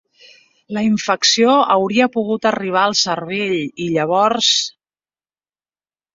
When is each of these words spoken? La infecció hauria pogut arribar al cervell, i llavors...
La 0.77 0.81
infecció 0.85 1.57
hauria 1.75 2.07
pogut 2.15 2.47
arribar 2.53 2.87
al 2.87 2.97
cervell, 3.03 3.55
i 3.85 3.91
llavors... 3.99 4.51